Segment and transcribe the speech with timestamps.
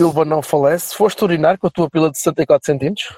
[0.00, 0.94] Silva não falece.
[0.94, 3.14] Foste urinar com a tua pila de 64 centímetros?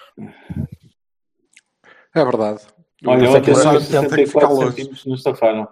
[2.13, 2.61] É verdade.
[3.07, 4.71] Olha, é eu que ficar 64 longe.
[4.71, 5.69] centímetros no sofá, não?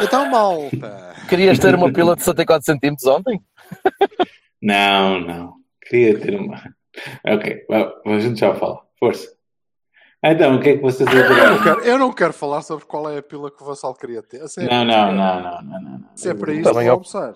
[0.00, 1.16] Então, malta.
[1.28, 3.42] Querias ter uma pila de 64 centímetros ontem?
[4.62, 5.54] Não, não.
[5.82, 6.62] Queria ter uma.
[7.26, 7.66] Ok,
[8.06, 8.80] a gente já fala.
[9.00, 9.28] Força.
[10.24, 11.62] Então, o que é que vocês Eu adoraram?
[11.64, 14.36] quero, eu não quero falar sobre qual é a pila que o Vassal queria ter.
[14.56, 15.98] É, Não, não, não, não, não, não.
[15.98, 16.08] não.
[16.14, 17.34] se é para isso, Também vou eu- almoçar.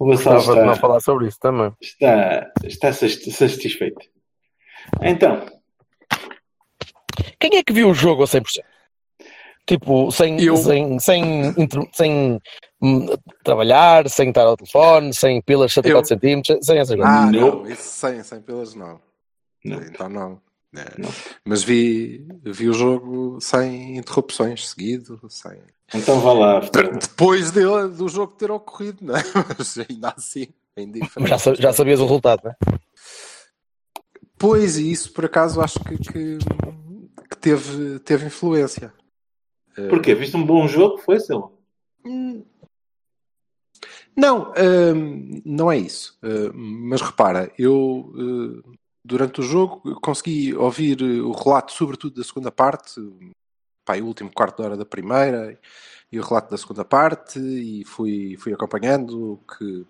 [0.00, 1.72] O Gostava de não está, falar sobre isso também.
[1.80, 4.00] está, está sati- satisfeito.
[5.02, 5.46] Então,
[7.38, 8.62] Quem é que viu o jogo a 100%?
[9.66, 10.56] Tipo, sem, Eu.
[10.56, 11.54] sem, sem,
[11.92, 12.40] sem
[12.82, 13.06] hum,
[13.44, 16.06] trabalhar, sem estar ao telefone, sem pilas de 74 Eu.
[16.18, 17.14] centímetros, sem essas coisas.
[17.14, 17.40] Ah, Não.
[17.62, 18.98] não, isso sem, sem pilas não.
[19.64, 19.82] não.
[19.82, 20.40] Então não.
[20.74, 21.00] É.
[21.00, 21.08] Não.
[21.44, 25.60] Mas vi, vi o jogo sem interrupções, seguido, sem...
[25.92, 26.60] Então vá lá.
[26.60, 27.62] Depois de,
[27.96, 29.22] do jogo ter ocorrido, não é?
[29.58, 30.46] Mas ainda assim,
[30.76, 31.28] é indiferente.
[31.28, 32.54] Já, já sabias o resultado, né?
[34.38, 36.38] Pois, e isso por acaso acho que, que,
[37.28, 38.92] que teve, teve influência.
[39.88, 40.14] Porquê?
[40.14, 40.98] Viste um bom jogo?
[40.98, 41.50] Foi, Silva?
[44.16, 46.18] Não, hum, não é isso.
[46.22, 46.50] Hum,
[46.88, 48.62] mas repara, eu hum,
[49.04, 53.00] durante o jogo consegui ouvir eh, o relato, sobretudo da segunda parte,
[53.84, 55.58] pá, o último quarto de hora da primeira,
[56.12, 59.86] e o relato da segunda parte, e fui, fui acompanhando o que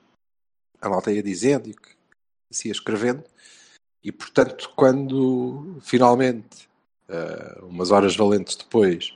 [0.81, 1.91] a malta ia dizendo e o que
[2.51, 3.25] se ia escrevendo.
[4.03, 6.69] E portanto, quando finalmente,
[7.09, 9.15] eh, umas horas valentes depois,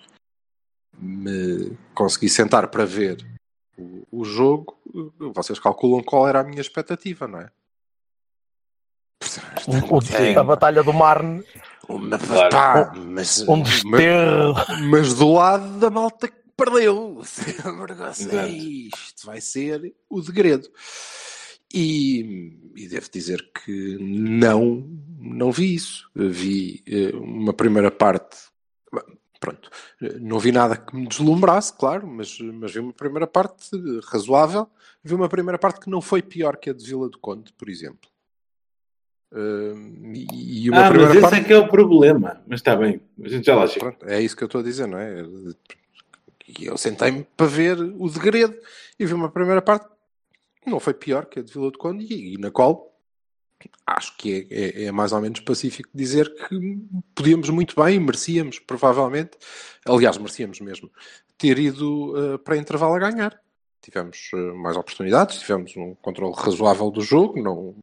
[0.99, 3.25] me consegui sentar para ver
[3.77, 4.79] o, o jogo,
[5.35, 7.51] vocês calculam qual era a minha expectativa, não é?
[9.67, 11.43] O- o- a Batalha do Marne,
[11.89, 12.51] Uma Claro.
[12.51, 14.55] pá, mas, um mas, desterro.
[14.89, 17.21] mas do lado da malta que perdeu.
[18.33, 20.69] É isto, vai ser o degredo.
[21.73, 24.89] E, e devo dizer que não,
[25.19, 26.09] não vi isso.
[26.15, 28.37] Vi eh, uma primeira parte.
[29.41, 29.69] Pronto,
[30.23, 33.69] não vi nada que me deslumbrasse, claro, mas, mas vi uma primeira parte
[34.11, 34.67] razoável.
[35.03, 37.69] Vi uma primeira parte que não foi pior que a de Vila do Conde, por
[37.69, 38.09] exemplo.
[39.35, 39.75] Eh,
[40.15, 41.37] e e uma Ah, mas primeira esse parte.
[41.37, 42.43] é que é o problema.
[42.47, 43.01] Mas está bem.
[43.23, 43.81] A gente já lá chega.
[43.93, 45.23] Pronto, é isso que eu estou a dizer, não é?
[46.59, 48.55] E eu sentei-me para ver o degredo
[48.99, 49.87] e vi uma primeira parte
[50.63, 52.93] que não foi pior que a de Vila do Conde e, e na qual
[53.87, 56.79] acho que é, é- é mais ou menos pacífico dizer que
[57.15, 59.31] podíamos muito bem, merecíamos provavelmente,
[59.87, 60.91] aliás, merecíamos mesmo,
[61.39, 63.41] ter ido eh, para intervalo a ganhar.
[63.81, 67.75] Tivemos eh, mais oportunidades, tivemos um controle razoável do jogo, não,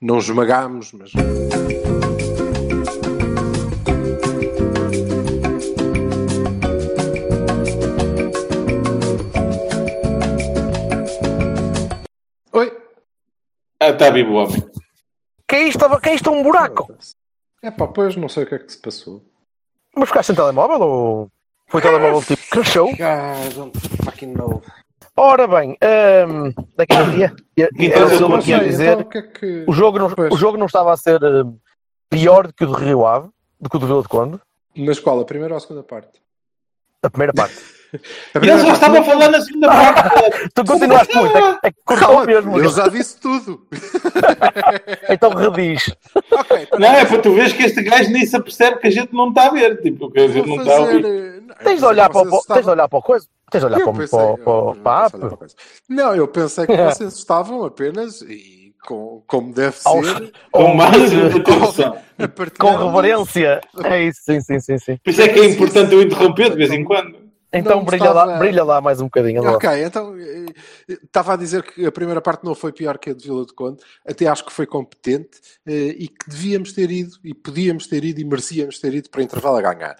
[0.00, 1.12] não esmagámos, mas
[12.52, 12.76] Oi!
[13.80, 14.70] Ah, está vivo o homem.
[15.48, 16.00] Que é isto?
[16.00, 16.30] Que é isto?
[16.30, 16.94] Um buraco?
[17.62, 19.24] É pá, pois não sei o que é que se passou.
[19.94, 21.30] Mas ficaste sem telemóvel ou
[21.68, 22.86] foi o telemóvel tipo cresceu?
[22.86, 24.62] God, don't fucking know.
[25.16, 25.76] Ora bem,
[26.28, 27.32] hum, daqui a um dia,
[27.78, 29.64] Então, o eu que ia sei, dizer, o que é que...
[29.66, 30.32] o jogo, não, Pois.
[30.32, 31.58] o jogo não estava a ser hum,
[32.08, 33.28] pior do que o do Rio Ave,
[33.60, 34.38] do que o do Vila de Conde,
[34.76, 35.20] Mas qual?
[35.20, 36.20] A primeira ou a segunda parte?
[37.02, 37.54] a primeira parte.
[37.92, 37.98] A E
[38.38, 40.48] primeira ele já parte estava a falar na segunda parte.
[40.54, 42.56] Tu continuaste muito, é, é que cortou Calma, mesmo.
[42.58, 43.66] eu já disse tudo.
[45.10, 45.92] Então rediz.
[46.30, 49.12] ok, Não, é para tu veres que este gajo nem se apercebe que a gente
[49.12, 49.82] não está a ver.
[49.82, 51.04] Tipo, que a gente não está a ouvir.
[51.04, 53.26] eh, eu Tens de olhar para o, tens de estavam- olhar para o coisa.
[53.50, 55.24] Tens olhar para, o- pensei- para, eu- o- para, o- eu para a pensei app.
[55.24, 55.54] outra coisa.
[55.88, 60.74] Não, eu pensei que vocês estavam apenas, e com, como deve Aos- ser, Com Ou-
[60.74, 61.96] mais atenção.
[62.58, 63.60] Com reverência.
[63.84, 64.96] É isso, sim, sim, sim, sim.
[65.04, 67.30] Por isso é que é importante eu interromper de vez em quando.
[67.52, 69.40] Então Não brilha, lá, estava- brilha lá mais um bocadinho.
[69.40, 69.56] anda lá.
[69.56, 70.46] Ok, então eh,
[70.88, 73.44] eh, estava a dizer que a primeira parte não foi pior que a de Vila
[73.44, 77.88] do Conde, até acho que foi competente eh, e que devíamos ter ido e podíamos
[77.88, 79.96] ter ido e merecíamos ter ido para intervalo a ganhar.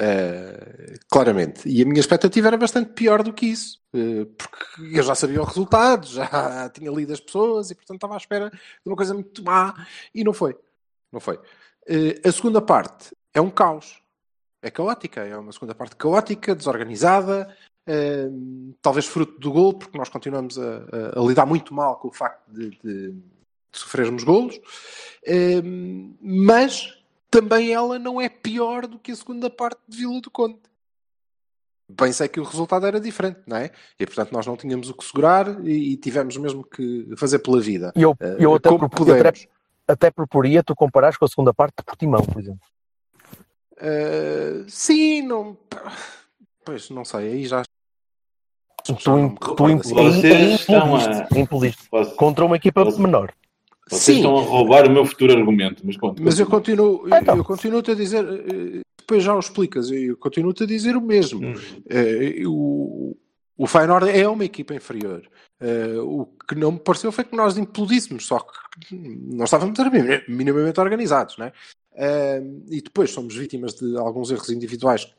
[0.00, 1.68] Eh, claramente.
[1.68, 5.42] E a minha expectativa era bastante pior do que isso, eh, porque eu já sabia
[5.42, 9.12] o resultado, já tinha lido as pessoas e portanto estava à espera de uma coisa
[9.12, 9.74] muito má
[10.14, 10.56] e não foi.
[11.10, 11.40] Não foi.
[11.88, 14.00] Eh, a segunda parte é um caos.
[14.62, 17.52] É caótica, é uma segunda parte caótica, desorganizada,
[17.90, 20.62] Uh, talvez fruto do gol, porque nós continuamos a,
[21.16, 23.22] a, a lidar muito mal com o facto de, de, de
[23.72, 26.97] sofrermos golos, uh, mas
[27.30, 30.58] também ela não é pior do que a segunda parte de Vila do Conde.
[31.90, 33.70] Bem sei que o resultado era diferente, não é?
[33.98, 37.60] E portanto nós não tínhamos o que segurar e, e tivemos mesmo que fazer pela
[37.60, 37.92] vida.
[37.96, 39.48] Eu, eu, até, como propor, até,
[39.86, 42.60] até proporia tu comparares com a segunda parte de Portimão, por exemplo.
[43.78, 45.56] Uh, sim, não.
[46.62, 47.62] Pois não sei, aí já.
[48.84, 49.18] Tu, tu
[51.38, 53.32] impuliste contra uma equipa menor.
[53.88, 54.16] Vocês sim.
[54.16, 56.22] estão a roubar o meu futuro argumento, mas conta.
[56.22, 57.36] Mas eu continuo, então.
[57.36, 61.46] eu continuo-te a dizer, eh, depois já o explicas, eu continuo-te a dizer o mesmo.
[61.46, 61.54] Hum.
[61.54, 63.16] Uh, o,
[63.56, 65.22] o Feyenoord é uma equipa inferior.
[65.60, 69.78] Uh, o que não me pareceu foi que nós implodíssemos, só que nós estávamos
[70.28, 71.52] minimamente organizados, não é?
[71.94, 75.12] Uh, e depois somos vítimas de alguns erros individuais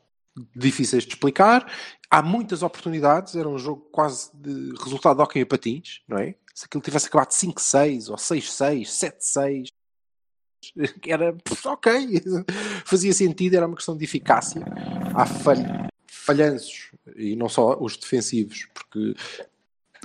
[0.56, 1.70] difíceis de explicar.
[2.10, 6.34] Há muitas oportunidades, era um jogo quase de resultado de hockey a patins, não é?
[6.60, 8.82] Se aquilo tivesse acabado 5-6 ou 6-6,
[9.24, 9.68] 7-6,
[11.08, 11.34] era
[11.64, 12.22] ok,
[12.84, 14.62] fazia sentido, era uma questão de eficácia.
[15.14, 15.24] Há
[16.06, 19.14] falhanços, e não só os defensivos, porque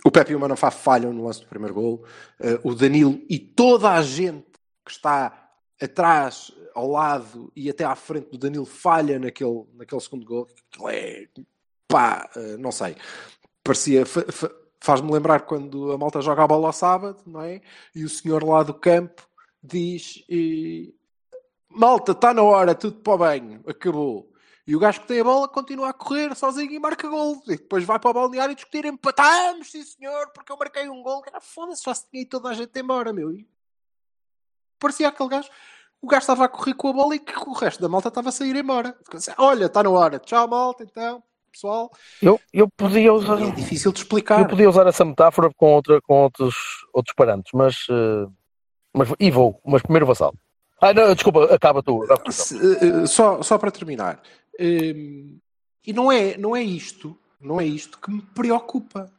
[0.05, 2.05] o Pepe e o Manafá falham no lance do primeiro gol,
[2.39, 4.45] uh, o Danilo e toda a gente
[4.85, 10.25] que está atrás ao lado e até à frente do Danilo falha naquele, naquele segundo
[10.25, 10.47] gol.
[10.71, 11.27] Aquilo é
[11.85, 12.95] pá, eh, não sei.
[13.61, 14.05] Parecia.
[14.85, 17.59] Faz-me lembrar quando a malta joga a bola ao sábado, não é?
[17.95, 19.27] E o senhor lá do campo
[19.61, 20.93] diz: e...
[21.67, 24.31] Malta, está na hora, tudo para o banho, acabou.
[24.67, 27.41] E o gajo que tem a bola continua a correr sozinho e marca gol.
[27.47, 31.01] E depois vai para o balneário e discutir: empatamos, sim senhor, porque eu marquei um
[31.01, 31.23] gol.
[31.41, 33.31] Foda-se, já se tinha ido toda a gente embora, meu.
[33.31, 33.49] E
[34.79, 35.49] parecia aquele gajo
[35.99, 38.31] o gajo estava a correr com a bola e o resto da malta estava a
[38.31, 38.95] sair embora.
[39.39, 40.19] Olha, está na hora.
[40.19, 41.23] Tchau, malta, então,
[41.55, 41.89] pessoal.
[42.21, 43.41] Eu, eu podia usar.
[43.41, 44.41] É difícil de explicar.
[44.41, 46.55] Eu podia usar essa metáfora com, outra, com outros,
[46.93, 48.31] outros parâmetros, mas, uh,
[48.93, 49.09] mas.
[49.19, 50.37] E vou, mas primeiro vassalo.
[50.81, 52.03] Ah, não, desculpa, acaba tu.
[52.03, 54.21] Eh, só, só para terminar.
[54.59, 55.39] Um,
[55.87, 59.09] e não é, não é isto, não é isto que me preocupa.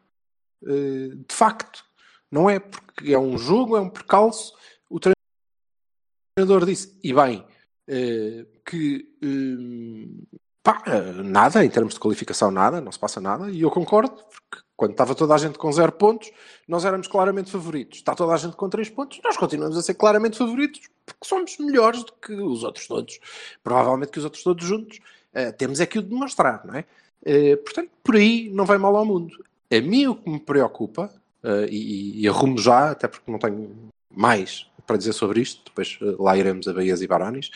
[0.63, 1.85] De facto.
[2.31, 4.55] Não é porque é um jogo, é um percalço.
[4.91, 7.45] O treinador disse, e bem,
[7.89, 10.83] eh, que eh, pá,
[11.23, 14.91] nada, em termos de qualificação, nada, não se passa nada, e eu concordo, porque quando
[14.91, 16.33] estava toda a gente com zero pontos,
[16.67, 17.99] nós éramos claramente favoritos.
[17.99, 21.57] Está toda a gente com três pontos, nós continuamos a ser claramente favoritos, porque somos
[21.59, 23.21] melhores do que os outros todos.
[23.63, 24.99] Provavelmente que os outros todos juntos.
[25.33, 26.85] Uh, temos é que o demonstrar, não é?
[27.23, 29.37] Uh, portanto, por aí não vai mal ao mundo.
[29.71, 31.13] A mim o que me preocupa,
[31.45, 33.71] uh, e, e arrumo já, até porque não tenho
[34.11, 37.51] mais para dizer sobre isto, depois eh, lá iremos a Baías e Barones.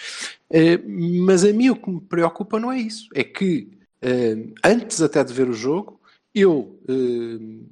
[0.50, 5.00] Eh, mas a mim o que me preocupa não é isso, é que eh, antes
[5.00, 6.00] até de ver o jogo,
[6.34, 6.78] eu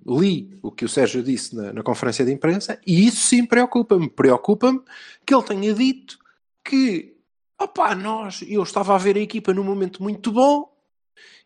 [0.05, 4.11] li o que o Sérgio disse na, na conferência de imprensa e isso sim preocupa-me.
[4.11, 4.81] Preocupa-me
[5.25, 6.19] que ele tenha dito
[6.65, 7.15] que,
[7.61, 10.69] opá, nós, eu estava a ver a equipa num momento muito bom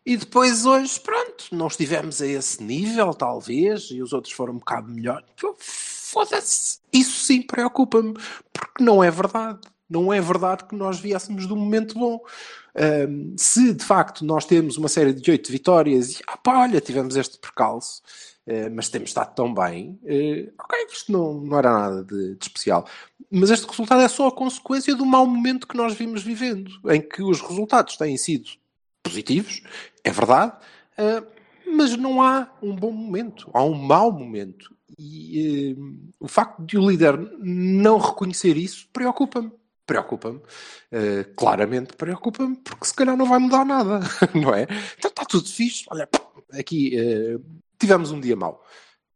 [0.05, 4.57] e depois hoje, pronto, não estivemos a esse nível, talvez, e os outros foram um
[4.57, 5.23] bocado melhor.
[5.57, 6.82] Foda-se.
[6.93, 8.13] Isso sim preocupa-me,
[8.51, 9.59] porque não é verdade.
[9.89, 12.19] Não é verdade que nós viéssemos de um momento bom.
[12.75, 16.81] Um, se de facto nós temos uma série de oito vitórias e, ah, pá, olha,
[16.81, 18.01] tivemos este percalço,
[18.47, 22.43] uh, mas temos estado tão bem, uh, ok, isto não, não era nada de, de,
[22.43, 22.87] especial.
[23.29, 26.99] Mas este resultado é só a consequência do mau momento que nós vimos vivendo, em
[26.99, 28.49] que os resultados têm sido
[29.03, 29.61] positivos,
[30.03, 30.53] é verdade,
[30.97, 31.27] uh,
[31.67, 34.73] mas não há um bom momento, há um mau momento.
[34.97, 39.51] E uh, o facto de o líder não reconhecer isso preocupa-me.
[39.85, 40.37] Preocupa-me.
[40.37, 43.99] Uh, claramente preocupa-me, porque se calhar não vai mudar nada,
[44.33, 44.63] não é?
[44.97, 45.85] Então está tudo fixe.
[45.89, 46.07] Olha,
[46.51, 47.43] aqui uh,
[47.79, 48.63] tivemos um dia mau.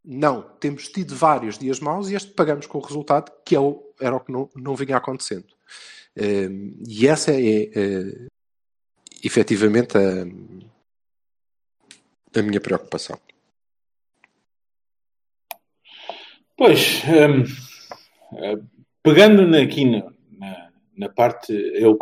[0.03, 3.83] Não, temos tido vários dias maus e este pagamos com o resultado que é o,
[3.99, 5.47] era o que não, não vinha acontecendo.
[6.15, 8.27] e essa é, é
[9.21, 10.23] efetivamente a,
[12.39, 13.19] a minha preocupação.
[16.57, 17.43] Pois, um,
[18.37, 18.57] eh,
[19.03, 20.03] pegando aqui na,
[20.39, 21.97] na, na, parte, eu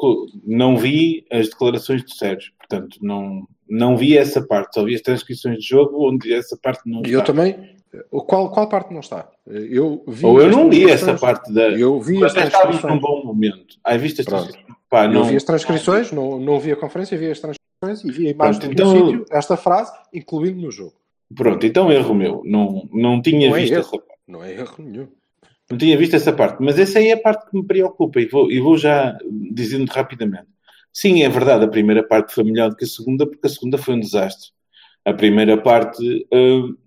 [0.46, 5.02] não vi as declarações de Sérgio, portanto, não, não vi essa parte, só vi as
[5.02, 7.12] transcrições de jogo onde essa parte não está.
[7.12, 7.76] Eu também.
[8.10, 9.30] Qual, qual parte não está?
[9.48, 11.70] Eu vi Ou eu não vi essa parte da.
[11.70, 12.84] Eu vi as transcrições.
[12.84, 13.78] num bom momento.
[13.84, 14.66] Aí viste as transcrições?
[14.90, 15.22] Pá, não...
[15.22, 18.32] Eu vi as transcrições, não, não vi a conferência, vi as transcrições e vi a
[18.32, 18.92] imagem Pronto, então...
[18.92, 20.94] sítio, esta frase, incluindo no jogo.
[21.34, 22.42] Pronto, então erro meu.
[22.46, 24.15] Não, não tinha não é visto é essa parte.
[24.28, 25.08] Não é erro nenhum.
[25.70, 28.28] Não tinha visto essa parte, mas essa aí é a parte que me preocupa e
[28.28, 29.18] vou, e vou já
[29.52, 30.48] dizendo rapidamente.
[30.94, 33.78] Sim, é verdade, a primeira parte foi melhor do que a segunda, porque a segunda
[33.78, 34.50] foi um desastre.
[35.04, 36.78] A primeira parte uh,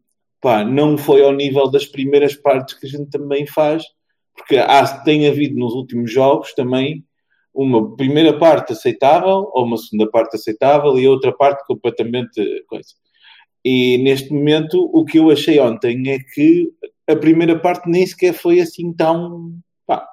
[0.40, 3.84] pá, não foi ao nível das primeiras partes que a gente também faz,
[4.36, 7.04] porque há, tem havido nos últimos jogos também
[7.52, 12.90] uma primeira parte aceitável, ou uma segunda parte aceitável, e outra parte completamente coisa.
[13.64, 16.70] E neste momento, o que eu achei ontem é que
[17.08, 19.58] a primeira parte nem sequer foi assim tão.
[19.86, 20.06] Pá,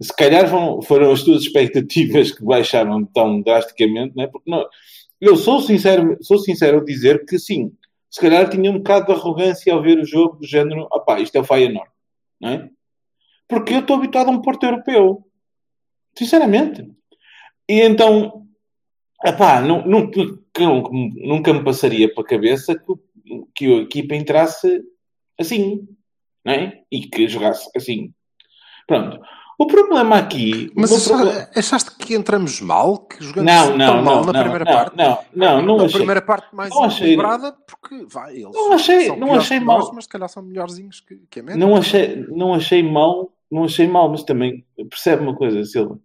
[0.00, 4.26] se calhar foram, as tuas expectativas que baixaram tão drasticamente, não é?
[4.28, 4.64] Porque não,
[5.20, 7.72] eu sou sincero, sou sincero a dizer que sim,
[8.10, 11.36] se calhar tinha um bocado de arrogância ao ver o jogo do género, opá, isto
[11.36, 11.90] é o Feyenoord,
[12.40, 12.70] não é?
[13.48, 15.24] Porque eu estou habituado a um Porto Europeu.
[16.16, 16.86] Sinceramente.
[17.68, 18.46] E então,
[19.66, 20.10] não, não,
[20.90, 24.82] nunca me passaria para a cabeça que, que a equipa entrasse
[25.38, 25.86] assim,
[26.50, 26.80] é?
[26.90, 28.12] E que jogasse assim.
[28.86, 29.20] Pronto.
[29.58, 30.70] O problema aqui.
[30.74, 31.48] Mas achaste, problema...
[31.56, 32.98] achaste que entramos mal?
[32.98, 34.96] Que jogamos não, não, tão mal não, na não, primeira parte?
[34.96, 35.98] Não, não, não na achei.
[35.98, 39.80] primeira parte mais equilibrada, porque vai, eles não achei, são não achei mal.
[39.80, 41.58] nós, mas se calhar são melhorzinhos que, que a média.
[41.58, 45.98] Não achei, não achei mal, não achei mal, mas também percebe uma coisa, Silva.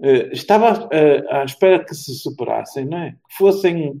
[0.00, 3.10] Uh, estava uh, à espera que se superassem, não é?
[3.10, 4.00] Que fossem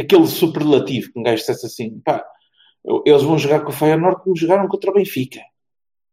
[0.00, 2.24] aquele superlativo que um gajo dissesse assim, pá,
[3.04, 5.40] eles vão jogar com o Feyenoord como jogaram contra o Benfica.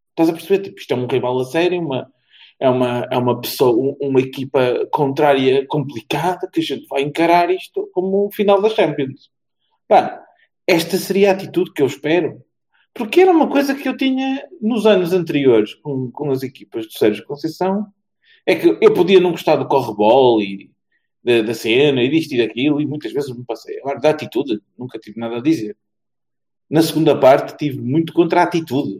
[0.09, 0.63] Estás a perceber?
[0.63, 2.11] Tipo, isto é um rival a sério, uma,
[2.59, 7.89] é uma, é uma pessoa, uma equipa contrária complicada que a gente vai encarar isto
[7.93, 9.29] como o final da Champions.
[9.87, 10.23] Pá,
[10.67, 12.41] esta seria a atitude que eu espero.
[12.93, 16.93] Porque era uma coisa que eu tinha nos anos anteriores com, com as equipas do
[16.93, 17.87] Sérgio Conceição.
[18.45, 20.71] É que eu podia não gostar do correbol e
[21.23, 23.79] da, da cena e disto e daquilo e muitas vezes me passei.
[23.79, 25.75] Agora, da atitude, nunca tive nada a dizer.
[26.73, 28.99] Na segunda parte, tive muito contra a atitude.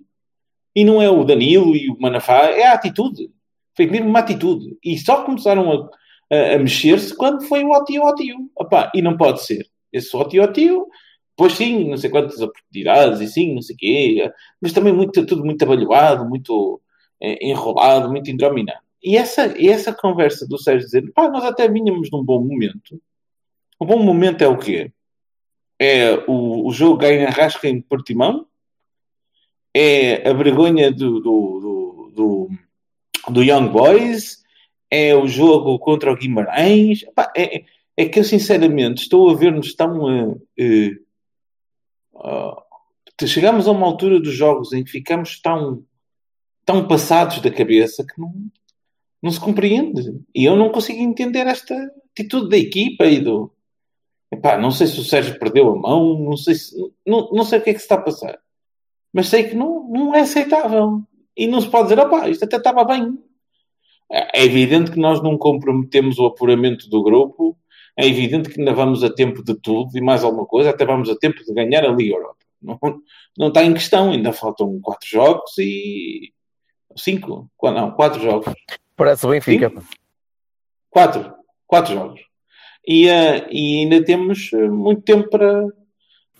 [0.75, 3.31] E não é o Danilo e o Manafá, é a atitude.
[3.75, 4.77] Foi mesmo uma atitude.
[4.85, 8.35] E só começaram a, a, a mexer-se quando foi o ótio ótio.
[8.93, 9.65] E não pode ser.
[9.91, 10.85] Esse ótio ótio,
[11.35, 14.31] pois sim, não sei quantas oportunidades e sim, não sei o quê.
[14.61, 16.79] Mas também muito, tudo muito abalhoado, muito
[17.19, 18.83] é, enrolado, muito indrominado.
[19.03, 23.01] E essa, essa conversa do Sérgio dizer, pá, nós até vinhamos num bom momento.
[23.79, 24.91] O bom momento é o quê?
[25.83, 28.47] É o, o jogo ganha rasca em Portimão?
[29.73, 32.49] É a vergonha do, do, do, do
[33.31, 34.43] do Young Boys,
[34.89, 37.03] é o jogo contra o Guimarães.
[37.03, 37.63] Epá, é,
[37.95, 40.05] é, que eu, sinceramente, estou a ver-nos tão.
[40.05, 40.41] Uh,
[42.13, 45.85] uh, chegamos a uma altura dos jogos em que ficamos tão,
[46.65, 48.33] tão passados da cabeça que não,
[49.21, 50.19] não se compreende.
[50.35, 51.75] E eu não consigo entender esta
[52.11, 53.51] atitude da equipa e do.
[54.33, 56.75] Epá, não sei se o Sérgio perdeu a mão, não sei, se,
[57.05, 58.39] não, não sei o que é que se está a passar.
[59.13, 61.01] Mas sei que não, não é aceitável.
[61.37, 63.15] E não se pode dizer, opá, isto até estava bem.
[64.09, 67.55] É evidente que nós não comprometemos o apuramento do grupo,
[67.95, 71.09] é evidente que ainda vamos a tempo de tudo e mais alguma coisa, até vamos
[71.09, 72.37] a tempo de ganhar a Liga Europa.
[72.59, 72.79] Não,
[73.37, 76.33] não está em questão, ainda faltam quatro jogos e.
[76.95, 77.51] Cinco?
[77.61, 78.51] Não, quatro jogos.
[78.95, 79.69] Parece o Benfica.
[79.69, 79.83] Cinco?
[80.89, 81.33] Quatro.
[81.67, 82.32] Quatro jogos.
[82.85, 85.67] E, uh, e ainda temos muito tempo para,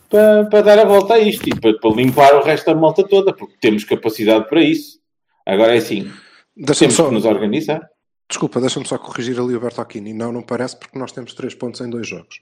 [0.08, 3.06] para, para dar a volta a isto e para, para, limpar o resto da malta
[3.06, 4.98] toda, porque temos capacidade para isso.
[5.46, 6.10] Agora é assim,
[6.54, 7.08] temos só...
[7.08, 7.88] que nos organizar.
[8.28, 10.12] Desculpa, deixa-me só corrigir ali o Bertocchini.
[10.14, 12.40] Não, não parece porque nós temos 3 pontos em dois jogos.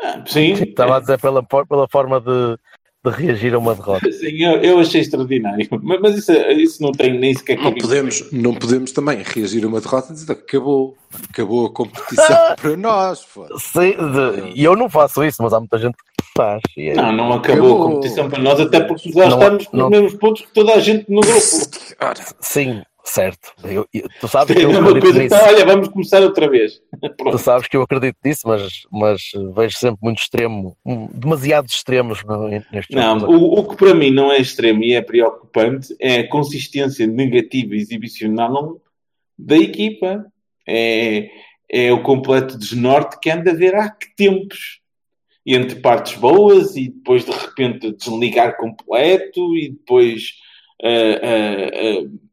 [0.00, 0.52] Ah, sim.
[0.54, 2.58] Estava a dizer pela, pela forma de,
[3.04, 4.10] de reagir a uma derrota.
[4.12, 5.66] Sim, eu, eu achei extraordinário.
[5.82, 9.68] Mas, mas isso, isso, não tem nem sequer não podemos Não podemos também reagir a
[9.68, 10.96] uma derrota e dizer que acabou,
[11.30, 13.26] acabou a competição para nós.
[13.58, 13.94] Sim,
[14.54, 16.62] e eu não faço isso, mas há muita gente que faz.
[16.78, 16.94] É...
[16.94, 19.84] Não, não acabou, acabou, a competição para nós, até porque nós não, estamos com não...
[19.86, 21.40] os mesmos pontos que toda a gente no grupo.
[22.40, 25.34] Sim, Certo, eu, eu, tu sabes que eu acredito coisa, nisso.
[25.34, 26.80] Olha, vamos começar outra vez.
[27.18, 29.22] Tu sabes que eu acredito nisso, mas, mas
[29.54, 30.76] vejo sempre muito extremo,
[31.12, 32.22] demasiados extremos
[32.70, 36.28] neste Não, o, o, que para mim não é extremo e é preocupante é a
[36.28, 38.80] consistência negativa exibicional
[39.36, 40.24] da equipa.
[40.66, 41.28] É,
[41.68, 44.80] é o completo desnorte que anda a ver há que tempos.
[45.44, 50.34] Entre partes boas e depois de repente desligar completo e depois.
[50.80, 52.31] Uh, uh, uh,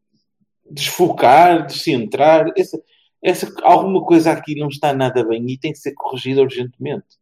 [0.69, 2.51] desfocar, descentrar.
[2.57, 2.81] Essa,
[3.23, 7.19] essa, alguma coisa aqui não está nada bem e tem que ser corrigida urgentemente.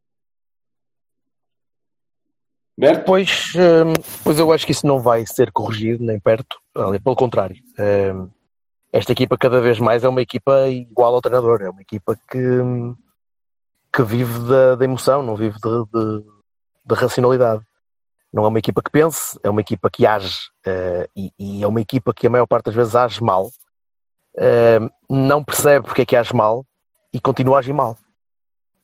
[2.78, 3.06] Berto?
[3.06, 7.56] Pois, hum, pois eu acho que isso não vai ser corrigido nem perto, pelo contrário.
[7.80, 8.30] Hum,
[8.94, 12.40] esta equipa cada vez mais é uma equipa igual ao treinador, é uma equipa que,
[13.92, 15.58] que vive da, da emoção, não vive
[16.86, 17.66] da racionalidade
[18.34, 21.68] não é uma equipa que pense, é uma equipa que age uh, e, e, é
[21.68, 26.06] uma equipa que a maior parte das vezes age mal, uh, não percebe porque é
[26.06, 26.66] que age mal
[27.14, 27.98] e continua a agir mal.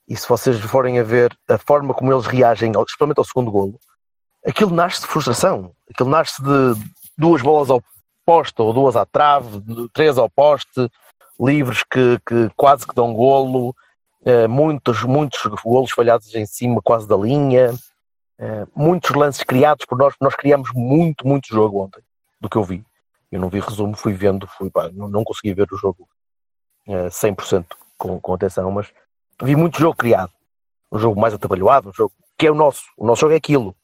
[0.07, 3.79] e se vocês forem a ver a forma como eles reagem, especialmente ao segundo golo,
[4.45, 5.73] aquilo nasce de frustração.
[5.89, 6.73] Aquilo nasce de
[7.17, 7.81] duas bolas ao
[8.25, 9.61] poste ou duas à trave,
[9.93, 10.89] três ao poste,
[11.39, 13.75] livros que, que quase que dão golo,
[14.21, 17.73] uh, muitos, muitos golos falhados em cima quase da linha,
[18.39, 22.01] uh, muitos lances criados por nós, nós criamos muito, muito jogo ontem,
[22.39, 22.83] do que eu vi.
[23.31, 26.07] Eu não vi resumo, fui vendo, fui, pá, não, não consegui ver o jogo
[26.87, 27.65] uh, 100%
[27.97, 28.91] com, com atenção, mas
[29.41, 30.31] vi muito jogo criado.
[30.91, 32.83] Um jogo mais atabalhoado, um jogo que é o nosso.
[32.97, 33.75] O nosso jogo é aquilo.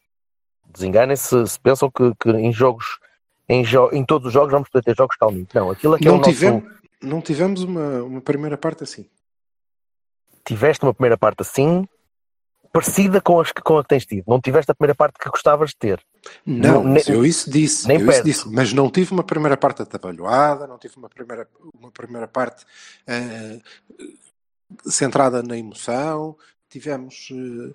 [0.68, 3.00] Desenganem-se se pensam que, que em jogos,
[3.48, 5.50] em, jo em todos os jogos vamos poder ter jogos calminhos.
[5.54, 6.80] Não, aquilo aqui é não o tivemos, nosso...
[7.02, 9.10] Não tivemos uma, uma primeira parte assim.
[10.46, 11.88] Tiveste uma primeira parte assim,
[12.72, 14.24] parecida com, as, com a que tens tido.
[14.28, 16.00] Não tiveste a primeira parte que gostavas de ter.
[16.46, 19.82] Não, não eu isso disse, nem eu isso disse, mas não tive uma primeira parte
[19.82, 21.48] atabalhoada, não tive uma primeira,
[21.80, 22.66] uma primeira parte
[23.08, 26.36] uh, centrada na emoção.
[26.70, 27.74] Tivemos uh,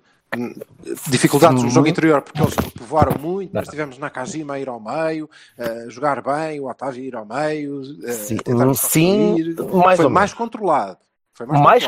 [1.09, 5.29] dificuldades no jogo interior porque eles povoaram muito, mas tivemos Nakajima a ir ao meio,
[5.57, 8.37] a jogar bem, o Otávio a ir ao meio, sim,
[8.75, 10.97] sim mais foi mais controlado.
[11.35, 11.87] Foi mais,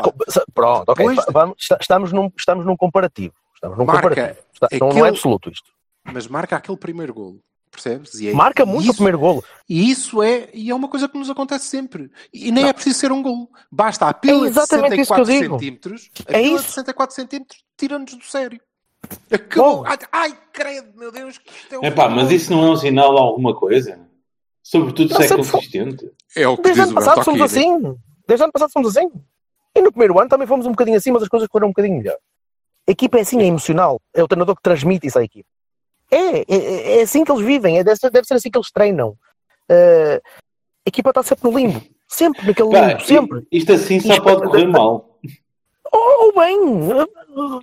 [0.54, 1.08] Pronto, ok.
[1.08, 3.34] Depois, Vamos, estamos, num, estamos num comparativo.
[3.54, 4.38] Estamos num marca comparativo.
[4.52, 5.70] Está, aquele, não é absoluto isto.
[6.04, 7.40] Mas marca aquele primeiro golo.
[7.70, 8.20] Percebes?
[8.20, 9.44] É, Marca muito isso, o primeiro golo.
[9.68, 12.10] E isso é, e é uma coisa que nos acontece sempre.
[12.32, 12.70] E nem não.
[12.70, 13.48] é preciso ser um golo.
[13.70, 16.64] Basta a pila é de 64 centímetros, a é pila isso.
[16.64, 18.60] de 64 centímetros tira-nos do sério.
[19.30, 19.84] Acabou.
[19.86, 22.76] Ai, ai, credo, meu Deus, que isto é um Epá, mas isso não é um
[22.76, 24.00] sinal de alguma coisa?
[24.62, 26.10] Sobretudo se é consistente.
[26.36, 27.96] É o que Desde diz ano passado somos assim.
[28.26, 29.10] Desde ano passado somos assim.
[29.78, 31.98] E no primeiro ano também fomos um bocadinho assim, mas as coisas foram um bocadinho
[31.98, 32.16] melhor.
[32.88, 34.00] A equipa é assim, é emocional.
[34.12, 35.48] É o treinador que transmite isso à equipa.
[36.10, 38.72] É, é, é assim que eles vivem, é, deve, ser, deve ser assim que eles
[38.72, 39.10] treinam.
[39.70, 40.20] Uh,
[40.84, 41.80] a equipa está sempre no limbo.
[42.08, 43.46] Sempre naquele limbo, sempre.
[43.52, 45.20] Isto assim só isto, pode correr mal.
[45.92, 46.58] Ou, bem,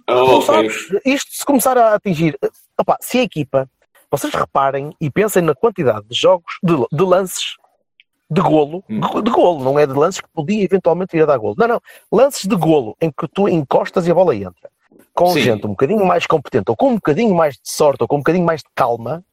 [0.07, 2.37] oh, sabes, isto se começar a atingir.
[2.79, 3.69] Opa, se a equipa,
[4.09, 7.55] vocês reparem e pensem na quantidade de jogos, de, de lances
[8.29, 8.99] de golo, hum.
[9.21, 11.55] de golo, não é de lances que podia eventualmente ir a dar golo.
[11.57, 11.81] Não, não.
[12.11, 14.69] Lances de golo em que tu encostas e a bola entra.
[15.13, 15.41] Com Sim.
[15.41, 18.19] gente um bocadinho mais competente, ou com um bocadinho mais de sorte, ou com um
[18.19, 19.23] bocadinho mais de calma,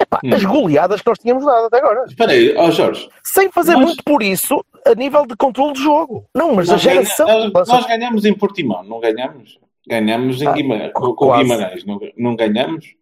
[0.00, 0.34] epá, hum.
[0.34, 2.04] as goleadas que nós tínhamos dado até agora.
[2.06, 3.08] Espera aí, oh Jorge.
[3.22, 6.26] Sem fazer muito por isso a nível de controle de jogo.
[6.34, 7.26] Não, mas a geração.
[7.26, 9.58] Ganha, nós, nós ganhamos em Portimão, não ganhamos?
[9.86, 12.94] Ganhamos em ah, Guimarães, com, com Guimarães, não, não ganhamos?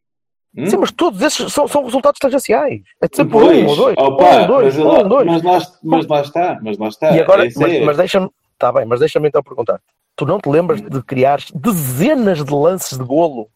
[0.56, 0.66] Hum?
[0.66, 2.82] Sim, mas todos esses são, são resultados tangenciais.
[3.00, 3.96] É de sempre um ou dois.
[3.96, 5.26] Opa, um, dois, mas, um, dois.
[5.26, 7.16] Mas, lá, mas lá está, mas lá está.
[7.16, 7.84] E agora, mas, é...
[7.84, 9.80] mas deixa-me, está bem, mas deixa-me então perguntar.
[10.14, 10.88] Tu não te lembras hum.
[10.90, 13.48] de criar dezenas de lances de golo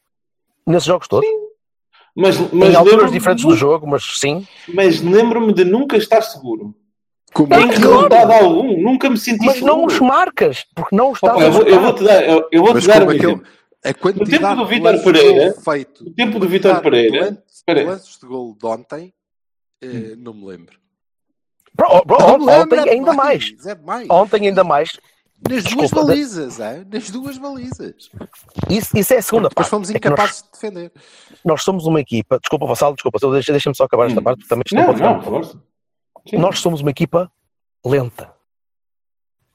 [0.67, 1.29] nesses jogos todos?
[1.29, 1.47] Sim.
[2.17, 4.47] Mas, mas em alturas diferentes do jogo, mas sim.
[4.67, 6.75] Mas lembro-me de nunca estar seguro.
[7.35, 9.77] Como em resultado algum, nunca me senti Mas seguro.
[9.77, 12.65] não os marcas, porque não estás Opa, eu, vou, eu vou te dar, eu, eu
[12.65, 13.45] vou te dar um exemplo.
[13.87, 17.45] A quantidade no tempo do Vitor Pereira, feito, o tempo do Vitor Pereira,
[17.85, 19.15] lances de gol de ontem,
[19.81, 20.15] eh, hum.
[20.19, 20.77] não me lembro.
[21.73, 23.53] Bro, bro, ontem, ontem ainda mais.
[23.53, 23.67] mais.
[23.67, 24.11] É mais.
[24.11, 24.99] Ontem ainda mais.
[25.49, 26.85] Nas Desculpa, duas balizas, é?
[26.91, 28.11] Nas duas balizas.
[28.71, 29.71] Isso, isso é a segunda Depois parte.
[29.71, 30.93] fomos é incapazes é nós, de defender.
[31.45, 34.25] Nós somos uma equipa, desculpa Vassal, desculpa, deixa-me deixa só acabar esta hum.
[34.25, 37.31] parte, porque também não, não, não, não Nós somos uma equipa
[37.85, 38.35] lenta.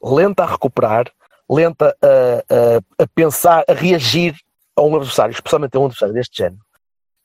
[0.02, 1.12] Lenta a recuperar,
[1.52, 4.36] lenta a, a, a pensar, a reagir
[4.76, 6.62] a um adversário, especialmente a um adversário deste género,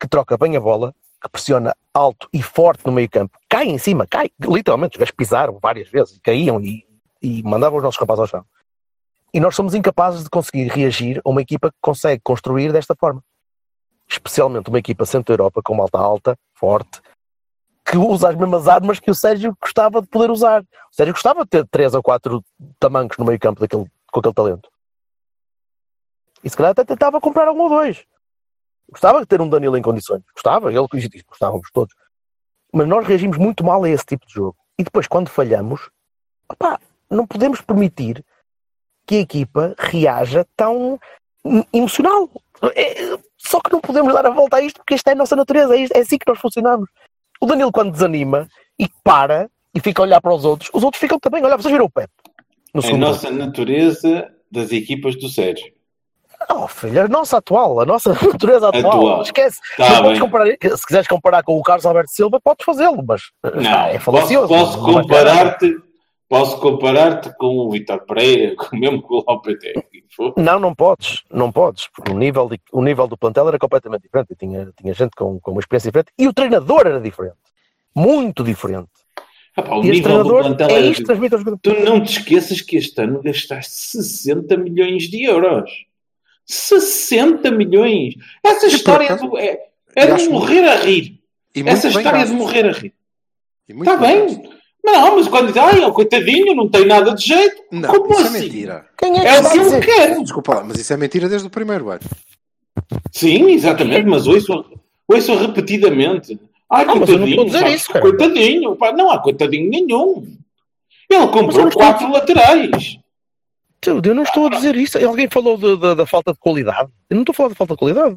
[0.00, 3.78] que troca bem a bola, que pressiona alto e forte no meio campo, cai em
[3.78, 6.84] cima, cai, literalmente, os gajos pisaram várias vezes, caíam e,
[7.22, 8.44] e mandavam os nossos rapazes ao chão.
[9.32, 13.22] E nós somos incapazes de conseguir reagir a uma equipa que consegue construir desta forma.
[14.08, 17.00] Especialmente uma equipa centro-Europa com malta alta, forte,
[17.84, 20.62] que usa as mesmas armas que o Sérgio gostava de poder usar.
[20.62, 22.42] O Sérgio gostava de ter três ou quatro
[22.78, 23.86] tamancos no meio campo daquele,
[24.16, 24.70] com aquele talento.
[26.42, 28.04] E se calhar até tentava comprar um ou dois.
[28.90, 30.22] Gostava de ter um Danilo em condições.
[30.32, 30.88] Gostava, ele
[31.28, 31.94] gostávamos todos.
[32.72, 34.56] Mas nós reagimos muito mal a esse tipo de jogo.
[34.78, 35.90] E depois, quando falhamos,
[36.50, 36.78] opá,
[37.10, 38.24] não podemos permitir
[39.06, 40.98] que a equipa reaja tão
[41.72, 42.30] emocional.
[42.74, 45.36] É, só que não podemos dar a volta a isto porque esta é a nossa
[45.36, 46.88] natureza, é, é assim que nós funcionamos.
[47.40, 48.48] O Danilo, quando desanima
[48.78, 51.56] e para e fica a olhar para os outros, os outros ficam também a olhar.
[51.56, 52.10] Vocês viram o Pep?
[52.84, 55.74] A nossa natureza das equipas do Sérgio.
[56.50, 58.92] Oh, filho, a nossa atual, a nossa natureza atual.
[58.92, 59.22] atual.
[59.22, 59.58] Esquece.
[59.76, 63.98] Tá comparar, se quiseres comparar com o Carlos Alberto Silva, podes fazê-lo, mas não, é
[63.98, 64.48] falacioso.
[64.48, 65.74] Posso, posso comparar-te
[66.28, 70.04] posso comparar-te com o Vitor Pereira, com mesmo com o Lopetegui.
[70.36, 74.02] Não, não podes, não podes, porque o nível, de, o nível do plantel era completamente
[74.02, 74.34] diferente.
[74.38, 77.36] tinha, tinha gente com, com uma experiência diferente e o treinador era diferente.
[77.94, 78.90] Muito diferente.
[79.56, 81.58] Ah, o E este nível do plantel é isto, jogadores.
[81.62, 85.70] Tu não te esqueças que este ano gastaste 60 milhões de euros.
[86.44, 88.14] 60 milhões!
[88.44, 89.58] Essa E história do- é,
[89.96, 91.18] é de morrer a rir.
[91.54, 92.92] Essa história é de morrer a rir.
[93.68, 94.42] Está bem?
[94.84, 97.62] Não, mas quando diz, ai, ó, coitadinho, não tem nada de jeito.
[97.72, 98.36] Não, Como isso assim?
[98.36, 98.86] é mentira.
[98.96, 100.22] Quem é que É o que eu quero.
[100.22, 102.00] Desculpa lá, mas isso é mentira desde o primeiro ano.
[103.10, 104.64] Sim, exatamente, mas ouço,
[105.08, 106.38] ouço repetidamente.
[106.68, 108.00] Ah, mas eu não coitadinho, estou a dizer isso, cara.
[108.00, 108.76] coitadinho.
[108.76, 110.36] Pá, não há coitadinho nenhum.
[111.08, 112.98] Ele comprou não quatro laterais.
[113.86, 114.98] Eu não estou a dizer isso.
[115.06, 116.90] Alguém falou de- de- da falta de qualidade.
[117.08, 118.16] Eu não estou a falar de falta de qualidade.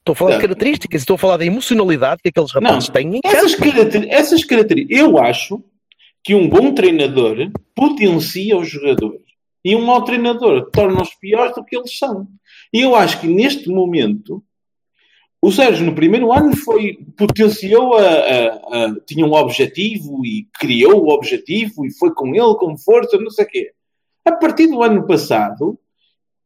[0.00, 0.42] Estou a falar de Não.
[0.42, 1.02] características.
[1.02, 5.18] Estou a falar da emocionalidade que aqueles rapazes têm em Essas, caracter- essas características, eu
[5.18, 5.62] acho
[6.24, 7.36] que um bom treinador
[7.76, 9.20] potencia os jogadores
[9.64, 12.26] e um mau treinador torna-os piores do que eles são.
[12.72, 14.42] E eu acho que neste momento
[15.40, 18.54] o Sérgio no primeiro ano foi potenciou a, a-
[18.86, 23.30] a- tinha um objetivo e criou o objetivo e foi com ele com força, não
[23.30, 23.72] sei o quê.
[24.24, 25.78] A partir do ano passado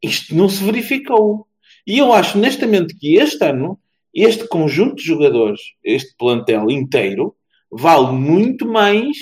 [0.03, 1.47] isto não se verificou.
[1.87, 3.79] E eu acho honestamente que este ano
[4.15, 7.35] este conjunto de jogadores, este plantel inteiro,
[7.71, 9.17] vale muito mais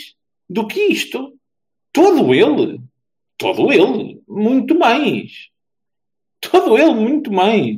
[0.48, 1.32] do que isto.
[1.92, 2.80] Todo ele.
[3.38, 4.20] Todo ele.
[4.28, 5.30] Muito mais.
[6.40, 7.76] Todo ele, muito mais.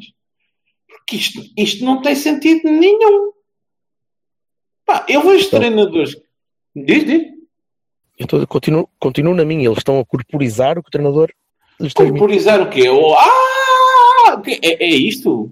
[1.12, 3.32] Porque isto, isto não tem sentido nenhum.
[4.86, 6.16] Pá, eu vejo Então- treinadores.
[6.74, 7.22] Diz, diz.
[8.18, 9.66] Eu estou- continuo, continuo na minha.
[9.66, 11.30] Eles estão a corporizar o que o treinador
[11.78, 11.92] lhes.
[11.92, 12.88] Corporizar o quê?
[12.88, 14.40] O- Ah!
[14.62, 15.42] É, é isto?
[15.42, 15.48] O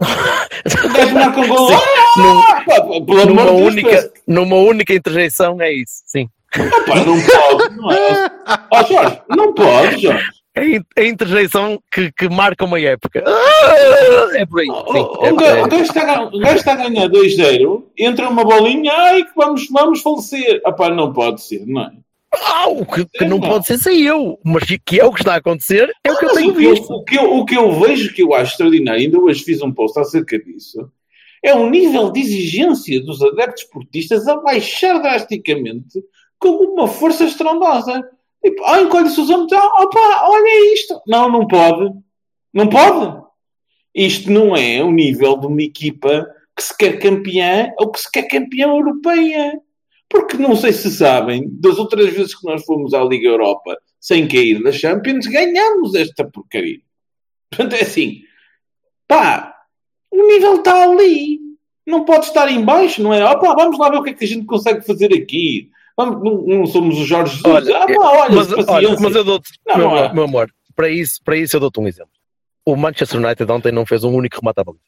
[0.95, 1.69] gajo marca um gol.
[1.69, 1.75] Sim,
[2.17, 2.65] num- Ah!
[3.05, 6.03] Pelo numa, Deus, única, numa única interjeição é isso.
[6.07, 6.29] Sim.
[6.53, 8.31] Pá, não pode, não é?
[8.73, 10.40] Ó Jorge, não pode, Jorge.
[10.55, 13.23] É a a interjeição que, que marca uma época.
[13.27, 14.67] Ah, É por aí.
[14.67, 15.69] Sim, O, é, o, o é.
[15.69, 19.31] gajo está, a gan- o gajo está a ganhar 2-0, entra uma bolinha, ai que
[19.37, 20.61] vamos, vamos falecer.
[20.65, 21.91] Ah pá, não pode ser, não é?
[22.33, 25.35] Ah, o que, que não pode ser sei eu, mas que é o que está
[25.35, 26.93] a acontecer, é o que eu tenho o, que eu, visto.
[26.95, 29.73] o, que eu, o que eu vejo que eu acho extraordinário, ainda hoje fiz um
[29.73, 30.89] post acerca disso,
[31.43, 36.01] é o nível de exigência dos adeptos esportistas a baixar drasticamente
[36.39, 38.01] com uma força estrondosa.
[38.43, 41.01] Tipo, ah, encolhe-se os ombros, opa, olha isto.
[41.07, 41.93] Não, não pode.
[42.53, 43.21] Não pode.
[43.95, 46.27] Isto não é o nível de uma equipa
[46.57, 49.61] que se quer campeã ou que se quer campeã europeia.
[50.09, 54.27] Porque não sei se sabem, das outras vezes que nós fomos à Liga Europa sem
[54.27, 56.81] cair da Champions, ganhamos esta porcaria.
[57.51, 58.23] Portanto, é assim,
[59.07, 59.55] pá,
[60.11, 61.39] o nível está ali.
[61.87, 63.25] Não pode estar em baixo, não é?
[63.25, 65.71] Opa, vamos lá ver o que é que a gente consegue fazer aqui.
[66.01, 67.55] Vamos, não, não somos os Jorge Jesus.
[67.55, 70.13] Olha, ah, pá, olha, Mas, olha, mas eu dou-te, meu, é.
[70.15, 72.13] meu amor, para isso, para isso eu dou-te um exemplo.
[72.65, 74.83] O Manchester United ontem não fez um único remate à baliza.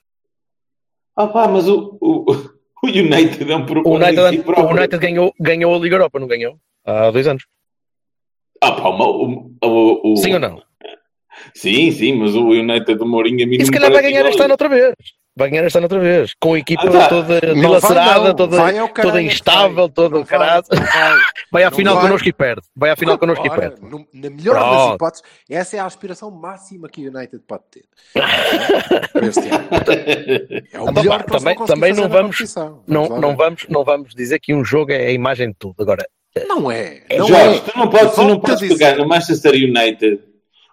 [1.15, 2.25] Ah, pá, mas o, o,
[2.83, 4.67] o United é um O problema em si United, próprio.
[4.67, 6.57] o United ganhou, ganhou a Liga Europa, não ganhou?
[6.87, 7.45] Há dois anos.
[8.63, 10.63] Ah, pá, o, o, o, o- Sim ou não?
[11.55, 14.41] Sim, sim, mas o United do Mourinho a mim E se calhar vai ganhar este
[14.43, 14.95] ano outra vez.
[15.35, 16.33] Vai ganhar este ano outra vez.
[16.39, 17.09] Com a equipa Ah, tá.
[17.09, 20.63] toda dilacerada, toda, caralho toda é instável, toda vai, caralho.
[20.71, 21.19] vai.
[21.51, 22.05] Vai à Não final vai.
[22.05, 22.63] connosco e perde.
[22.77, 23.77] Vai à final connosco e perde.
[23.81, 24.95] no- na melhor das Pronto.
[24.97, 27.83] hipóteses, essa é a aspiração máxima que o United pode ter.
[30.73, 32.55] É o Ah, melhor pá, também- também não vamos-.
[32.87, 35.77] Não, não, vamos, não vamos dizer que um jogo é a imagem de tudo.
[35.81, 36.05] Agora,
[36.49, 37.03] Não é.
[37.19, 37.61] Não Jorge, é.
[37.61, 40.19] tu não podes, tu não podes pegar no Manchester United,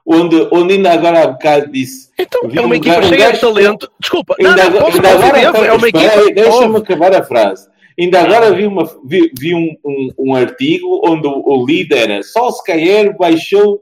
[0.09, 2.09] onde, onde ainda agora há bocado disse.
[2.17, 3.91] então é uma um equipa gajo- um cheia de talento.
[3.99, 5.09] Desculpa, não, Ainda, não, agora- posso, ainda
[5.49, 6.33] agora, é uma equipa.
[6.33, 7.67] deixa-me acabar a frase.
[7.99, 12.23] Ainda agora vi, uma, vi, vi um, um, um artigo onde o, o líder era
[12.23, 13.81] Solskjaer baixou,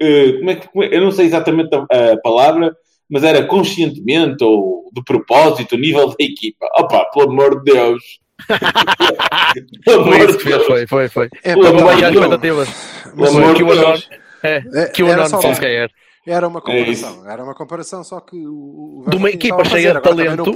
[0.00, 2.74] eh, como é que, como é- eu não sei exatamente a, a palavra,
[3.08, 6.66] mas era conscientemente ou de propósito o nível da equipa.
[6.78, 8.02] Opa, pelo amor de Deus.
[9.84, 10.66] pelo foi, amor de Deus.
[10.66, 11.28] foi, foi, foi.
[11.44, 12.00] É, Pelo amor de
[12.40, 12.68] Deus.
[13.14, 14.08] Pelo amor de Deus.
[14.46, 15.90] É, É, que o era Anon só- Solskjaer.
[16.28, 17.30] Era uma É comparação.
[17.30, 20.50] Era uma comparação, só que o, o De uma equipa cheia de talento,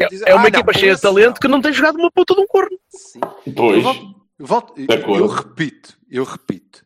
[0.00, 1.96] É, dizer, é uma "Ah, equipa não, cheia de talento não." que não tem jogado
[1.98, 2.78] uma puta de um corno.
[2.90, 3.18] Sim.
[3.56, 3.74] Pois.
[3.76, 6.85] Eu, volto, eu, volto- eu repito, eu repito.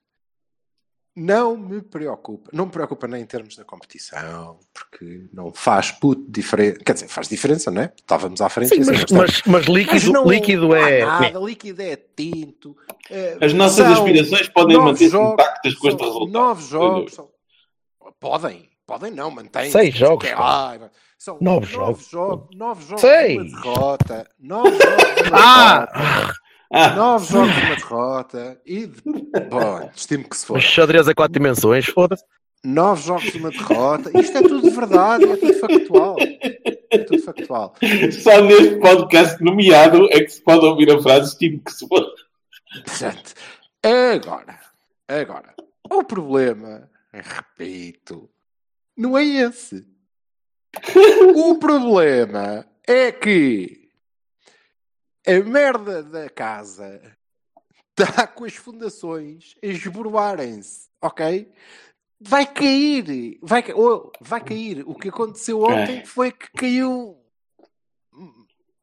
[1.22, 6.24] Não me preocupa, não me preocupa nem em termos da competição, porque não faz puto
[6.30, 6.78] diferença.
[6.78, 7.92] Quer dizer, faz diferença, não é?
[7.94, 11.04] Estávamos à frente Sim, mas, mas, mas líquido, não líquido é.
[11.04, 12.74] nada, líquido é tinto.
[13.10, 16.32] eh, As nossas são aspirações podem manter-se jogos- intactas com este são resultado.
[16.32, 17.14] Nove jogos.
[17.14, 17.28] são-
[18.18, 19.70] Podem, podem não, mantém.
[19.70, 20.68] Seis jogos, pá.
[20.68, 20.90] raiva.
[21.18, 22.08] São Nove nove jogos.
[22.08, 22.56] jogos.
[22.56, 23.44] Nove jogos Seis.
[23.44, 24.28] de uma derrota.
[24.40, 26.32] Nove jogos Ah!
[26.72, 28.60] Ah, Nove jogos de uma derrota.
[28.64, 29.02] E de...
[29.50, 30.60] Bom, estimo que se for.
[30.60, 32.24] Xadrez a quatro dimensões, foda-se.
[32.62, 34.10] Nove jogos de uma derrota.
[34.18, 36.16] Isto é tudo verdade, é tudo factual.
[36.90, 37.74] É tudo factual.
[38.22, 42.06] só neste podcast nomeado é que se pode ouvir a frase estimo que se for.
[42.84, 43.34] Portanto,
[43.82, 44.60] Agora,
[45.08, 45.54] agora,
[45.90, 48.28] o problema, repito,
[48.94, 49.86] não é esse.
[51.34, 53.79] O problema é que
[55.26, 57.00] a merda da casa
[57.98, 61.52] está com as fundações a esborbarem-se, ok?
[62.20, 64.82] Vai cair, vai, oh, vai cair.
[64.86, 66.04] O que aconteceu ontem É.
[66.06, 67.16] foi que caiu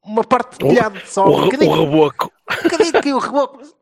[0.03, 1.27] uma parte de O- telhado de sol.
[1.29, 2.31] O, bocadinho- o reboco.
[2.63, 3.76] bocadinho caiu o reboco.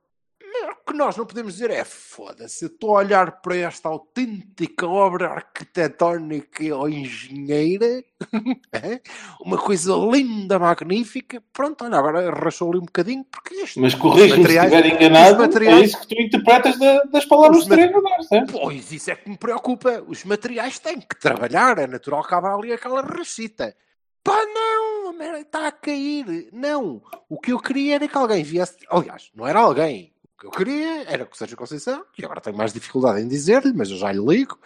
[0.87, 5.29] Que nós não podemos dizer é foda-se, eu estou a olhar para esta autêntica obra
[5.29, 8.03] arquitetónica ou engenheira,
[8.71, 9.01] é?
[9.41, 11.41] uma coisa linda, magnífica.
[11.51, 13.79] Pronto, olha, agora rachou ali um bocadinho, porque isto.
[13.79, 17.65] Mas corrige-me se estiver enganado, os materiais- é isso que tu interpretas da- das palavras
[17.65, 18.51] do treinador, certo?
[18.53, 20.03] Pois isso é que me preocupa.
[20.07, 23.75] Os materiais têm que trabalhar, é natural que abra ali aquela rachita.
[24.23, 26.49] Pá, não, a merda está a cair.
[26.51, 28.75] Não, o que eu queria era que alguém viesse.
[28.89, 30.13] Aliás, não era alguém.
[30.35, 33.27] O que eu queria era que o Sérgio Conceição, que agora tenho mais dificuldade em
[33.27, 34.59] dizer-lhe, mas eu já lhe ligo.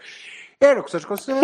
[0.59, 1.39] Era que o Sérgio Conceição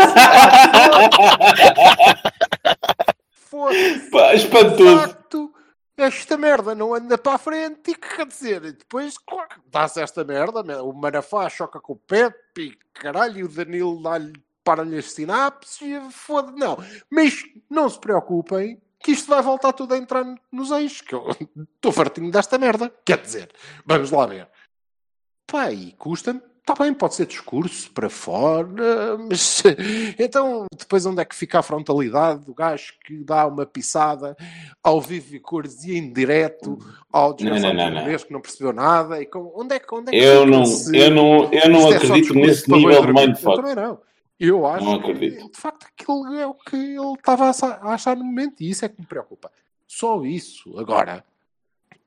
[3.31, 4.97] fosse Pá, de espantoso.
[4.99, 5.53] facto,
[5.95, 10.23] esta merda não anda para a frente e que quer dizer, depois, claro, dá-se esta
[10.23, 14.33] merda, o Manafá choca com o Pepe e caralho, e o Danilo dá-lhe
[14.63, 16.77] para-lhe as sinapses e foda não.
[17.09, 21.27] Mas não se preocupem que isto vai voltar tudo a entrar nos eixos, que eu
[21.75, 22.91] estou fartinho desta merda.
[23.05, 23.51] Quer dizer,
[23.85, 24.47] vamos lá ver.
[25.45, 26.41] Pá, e custa-me.
[26.59, 29.61] Está bem, pode ser discurso para fora, mas
[30.17, 34.35] então depois onde é que fica a frontalidade do gajo que dá uma pisada
[34.83, 36.79] ao vivo e cores e em direto
[37.13, 39.21] ao Não, não, não, português que não percebeu nada?
[39.21, 41.93] E com, onde é que, onde é que Eu fica não, eu não, eu não
[41.93, 43.21] é acredito discurso nesse nível de dormir?
[43.21, 43.55] Eu mindfuck.
[43.57, 43.99] também não.
[44.39, 45.51] Eu acho Não que, acredito.
[45.51, 48.89] de facto, aquilo é o que ele estava a achar no momento e isso é
[48.89, 49.51] que me preocupa.
[49.87, 50.77] Só isso.
[50.77, 51.23] Agora,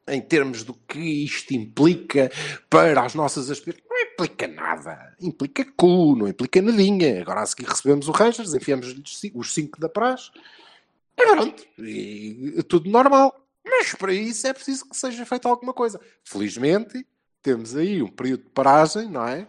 [0.07, 2.31] em termos do que isto implica
[2.69, 5.17] para as nossas aspirações, não implica nada.
[5.21, 7.23] Implica cu, não implica nadinha.
[7.23, 8.95] Agora a seguir recebemos o Rangers, enfiamos
[9.35, 10.31] os 5 da praxe
[11.17, 11.67] e pronto.
[11.79, 13.35] E tudo normal.
[13.65, 16.01] Mas para isso é preciso que seja feita alguma coisa.
[16.25, 17.07] Felizmente,
[17.43, 19.47] temos aí um período de paragem, não é?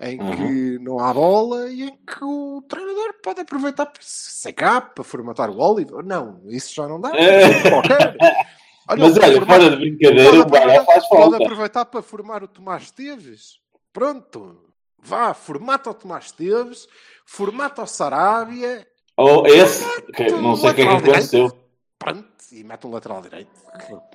[0.00, 4.94] Em que não há bola e em que o treinador pode aproveitar para se secar,
[4.94, 6.04] para formatar o Oliver.
[6.04, 7.10] Não, isso já não dá.
[7.16, 7.68] É.
[7.68, 8.16] Qualquer.
[8.90, 11.36] Olha, Mas pode olha, formar- fora de brincadeira, pode o Baró aproveitar- faz Pode falta.
[11.44, 13.58] aproveitar para formar o Tomás Esteves.
[13.92, 14.64] Pronto.
[15.02, 16.86] Vá, formata o Tomás Esteves,
[17.26, 21.52] formata o Sarabia, Ou esse, que não sei quem é que aconteceu.
[21.98, 23.50] Pronto, e mete um lateral direito.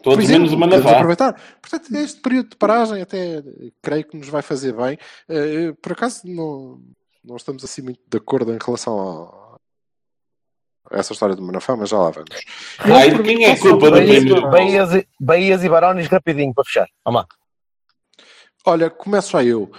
[0.01, 0.91] Todos exemplo, menos o Manafá.
[0.95, 1.33] aproveitar.
[1.61, 3.43] Portanto, este período de paragem até eh,
[3.81, 4.97] creio que nos vai fazer bem.
[5.29, 6.81] Eh, Por acaso não,
[7.23, 8.99] não estamos assim muito de acordo em relação
[9.39, 9.43] a
[10.91, 12.29] a essa história do Manafá, mas já lá vamos.
[12.79, 14.51] Ai, Eu, por quem mim, é posso- culpa primeiro gol?
[14.51, 16.87] Bahias, e- Bahias e Barões rapidinho para fechar.
[17.05, 17.27] Vamos lá.
[18.65, 19.71] Olha, começo já eu.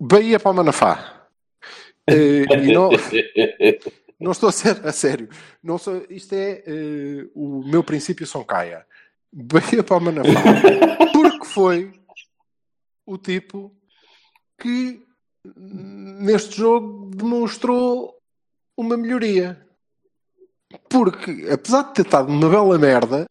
[0.00, 1.16] Bahia para o Manafá.
[2.08, 2.90] Eh, e não,
[4.20, 5.28] não estou a ser a sério.
[5.62, 8.86] Não sou, isto é eh, o meu princípio São Caia.
[9.32, 10.30] Bahia para o Manafá.
[11.12, 11.92] Porque foi
[13.06, 13.74] o tipo
[14.60, 15.02] que
[15.56, 18.14] neste jogo demonstrou
[18.76, 19.66] uma melhoria.
[20.88, 23.26] Porque, apesar de ter estado uma bela merda,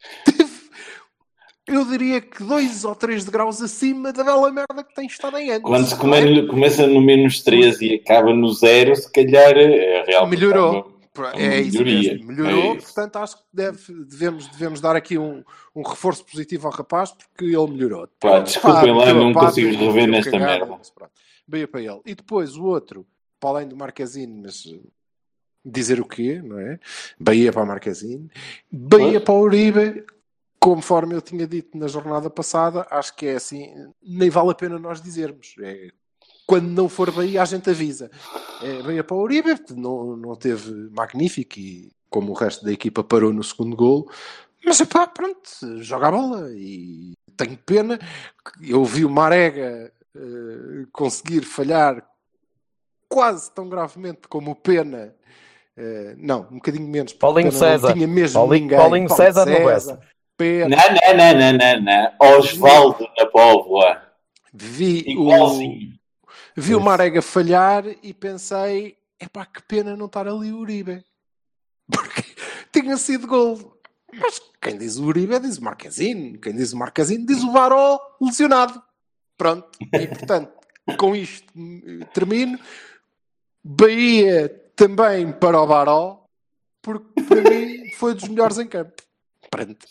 [1.69, 5.49] eu diria que dois ou três degraus acima da bela merda que tem estado em
[5.51, 5.63] anos.
[5.63, 10.39] Quando se come- começa no menos 13 e acaba no zero, se calhar é realmente
[10.39, 10.99] Melhorou.
[11.35, 12.27] É isso mesmo.
[12.27, 12.85] Melhorou, É isso.
[12.93, 15.43] portanto acho que deve- devemos, devemos dar aqui um,
[15.75, 18.07] um reforço positivo ao rapaz porque ele melhorou.
[18.19, 20.75] Pá, desculpem lá, não pata, consigo meteu rever nesta cagada, merda.
[20.77, 21.11] mas pronto.
[21.47, 21.99] Veio para ele.
[22.05, 23.05] E depois o outro,
[23.39, 24.79] para além do Marquezine, mas eh,
[25.65, 26.79] dizer o quê, não é?
[27.19, 28.29] Bahia para o Marquezine,
[28.71, 29.23] Bahia Pois.
[29.23, 30.05] para o Uribe,
[30.59, 34.77] conforme eu tinha dito na jornada passada, acho que é assim, nem vale a pena
[34.77, 35.55] nós dizermos.
[35.61, 35.89] É,
[36.45, 38.09] quando não for Bahia, a gente avisa.
[38.61, 43.03] É, Bahia para o Uribe, não, não teve magnífico e como o resto da equipa
[43.03, 44.09] parou no segundo gol,
[44.65, 45.39] mas pá, pronto,
[45.81, 47.97] joga a bola e tenho pena.
[48.61, 52.03] Eu vi o Marega eh, conseguir falhar
[53.07, 55.15] quase tão gravemente como o Pena.
[55.77, 57.13] eh, não, um bocadinho menos.
[57.13, 57.87] porque Paulinho César.
[57.89, 58.77] Não tinha mesmo Paulinho- ninguém.
[58.77, 59.51] Paulinho César no
[60.39, 60.73] Pena.
[60.73, 62.37] Não, não, não, não, não, não.
[62.37, 64.01] Osvaldo na Póvoa.
[64.53, 65.99] Vi o, Igualzinho.
[66.55, 71.03] vi o Marega falhar e pensei: epá, que pena não estar ali o Uribe.
[71.91, 72.23] Porque
[72.71, 73.81] tinha sido gol.
[74.13, 76.37] Mas quem diz o Uribe diz o Marquezine.
[76.37, 78.81] Quem diz o Marquezine diz o Varó lesionado.
[79.37, 79.67] Pronto.
[79.91, 80.53] E portanto,
[80.97, 82.57] com isto eh, termino.
[83.61, 86.23] Bahia também para o Varó,
[86.81, 89.03] porque para mim foi dos melhores em campo.
[89.49, 89.85] Pronto.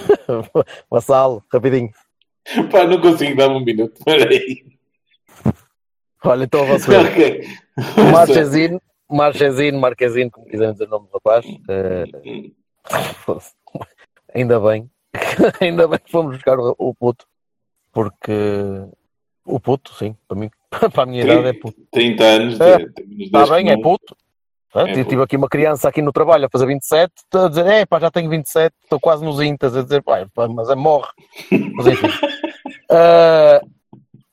[0.90, 1.90] Vassalo, rapidinho.
[2.70, 4.02] Pá, não consigo dar um minuto.
[4.04, 4.64] Peraí.
[6.24, 6.96] Olha, então a você.
[6.96, 7.44] Ok.
[8.12, 8.80] Marchesino,
[9.10, 11.46] Marchesino, Marquezino, como quiserem dizer o nome do rapaz.
[11.68, 12.04] eh,
[14.34, 14.90] ainda bem.
[15.60, 17.26] ainda bem que fomos buscar o, o puto.
[17.92, 18.32] Porque
[19.44, 21.80] o puto, sim, para mim, para a minha idade é puto.
[21.92, 22.60] 30 anos.
[22.60, 24.16] É, de- de- Está bem, é puto.
[24.76, 27.66] É eu tive aqui uma criança aqui no trabalho a fazer 27, estou a dizer,
[27.66, 31.08] é pá, já tenho 27, estou quase nos intas, a dizer, pá, mas é morre.
[31.74, 32.08] Mas enfim.
[32.88, 33.60] Ah,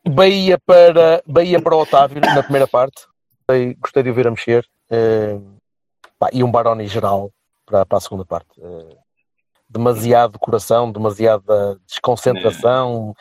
[0.08, 3.02] Bahia, para, Bahia para o Otávio na primeira parte,
[3.40, 4.64] gostei, gostei de ouvir a mexer.
[4.92, 5.40] Ah,
[6.20, 7.32] pá, e um Baroni geral
[7.66, 8.50] para, para a segunda parte.
[8.62, 8.96] Ah,
[9.68, 13.16] demasiado coração, demasiada desconcentração,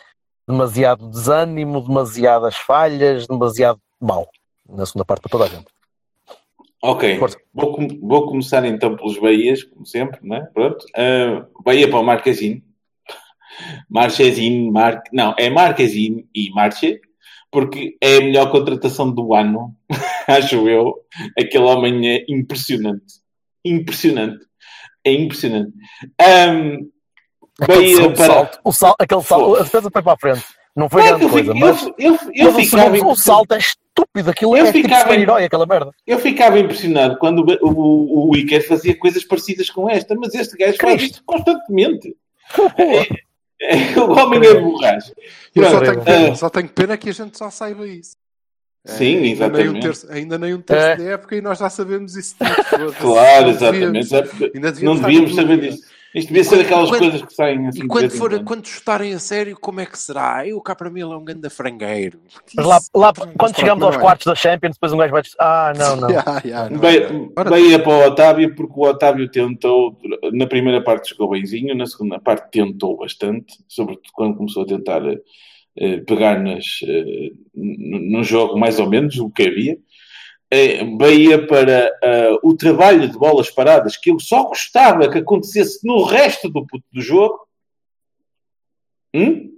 [0.47, 4.29] demasiado desânimo, demasiadas falhas, demasiado mal
[4.69, 5.67] na segunda parte para toda a gente.
[6.85, 7.17] Ok,
[7.55, 10.49] vou, vou começar então pelos Bahias, como sempre, né?
[10.53, 10.85] Pronto.
[10.97, 12.65] Ah, Bahia para o Marquezine.
[13.89, 15.01] Marchesine, Mar...
[15.13, 17.01] não, é Marquezine e Marche,
[17.53, 19.77] porque é a melhor contratação do ano,
[20.27, 20.95] acho eu.
[21.39, 23.21] Aquele homem é impressionante.
[23.65, 24.45] Impressionante.
[25.05, 25.73] É impressionante.
[27.61, 28.27] Aquele Bahia salto, para.
[28.27, 30.45] salto, o salto, aquele salto, a defesa foi para a frente.
[30.75, 33.15] Não foi é grande eu, coisa, fico- mas, eu, eu, eu mas o, segundo- o
[33.15, 33.59] salto é
[33.97, 34.31] estúpido.
[34.31, 35.91] Aquilo Eu é tipo ficava- super-herói, aquela merda.
[36.07, 40.57] Eu ficava impressionado quando o, o, o Iker fazia coisas parecidas com esta, mas este
[40.57, 41.15] gajo faz Cristo.
[41.15, 42.17] isto constantemente.
[43.61, 45.13] É, o homem é borracha.
[45.55, 48.17] Eu só tenho, ah, pena, só tenho pena que a gente só saiba isso.
[48.85, 49.83] Sim, É, ainda nem um exatamente.
[49.83, 50.97] terço, ainda nem um terço É.
[50.97, 52.93] da época e nós já sabemos isso tudo.
[52.95, 54.09] Claro, exatamente.
[54.11, 55.83] devíamos- É, Não devíamos na saber disso.
[56.15, 57.85] Isto devia ser aquelas quando- coisas que saem assim.
[57.85, 58.45] E quando, for, quando.
[58.45, 60.47] quando estarem a sério, como é que será?
[60.47, 62.21] Eu cá para mim é um grande frangueiro.
[62.55, 63.99] Mas lá, lá quando chegamos aos é.
[63.99, 66.11] quartos da Champions, depois um gajo vai dizer: Ah, não, não.
[66.11, 67.09] Ya, ya, não é.
[67.09, 69.99] Bem, Bahia para o Otávio, porque o Otávio tentou,
[70.33, 75.03] na primeira parte jogou benzinho, na segunda parte tentou bastante, sobretudo quando começou a tentar
[75.79, 79.79] eh, pegar nas, eh, no jogo mais ou menos o que havia.
[80.99, 86.03] Bahia para eh, o trabalho de bolas paradas, que eu só gostava que acontecesse no
[86.03, 87.47] resto do, do jogo.
[89.15, 89.51] Hum?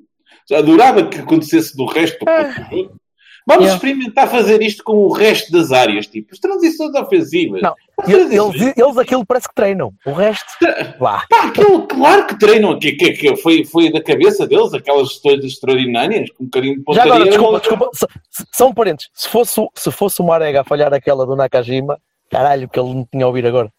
[0.52, 3.00] Adorava que acontecesse no resto do, do jogo.
[3.46, 3.76] Vamos Yeah.
[3.76, 7.60] experimentar fazer isto com o resto das áreas, tipo, as transições ofensivas.
[7.60, 7.74] Não,
[8.08, 9.92] Eles, eles, eles aquilo parece que treinam.
[10.06, 10.46] O resto,
[10.98, 11.26] lá.
[11.28, 15.44] Pá, aquilo, claro que treinam, que, que, que foi, foi da cabeça deles, aquelas coisas
[15.44, 17.12] extraordinárias, com um bocadinho de Já pontaria.
[17.14, 17.90] agora, desculpa, desculpa.
[18.50, 19.10] São parentes.
[19.12, 22.94] Se fosse, o- se fosse o Marega a falhar aquela do Nakajima, caralho, que ele
[22.94, 23.70] não tinha a ouvir agora.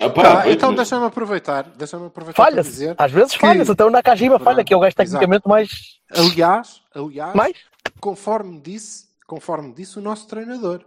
[0.00, 1.64] Ah, pá, Tá, então deixa-me aproveitar.
[1.76, 2.94] Deixa-me aproveitar dizer.
[2.98, 3.70] Às vezes que- falha-se.
[3.70, 5.68] Até o Nakajima falha, que é o gajo tecnicamente mais.
[6.12, 7.54] Aliás, aliás Mais?
[8.00, 10.84] Conforme disse, conforme disse o nosso treinador.